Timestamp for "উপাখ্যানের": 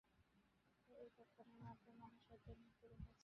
1.09-1.59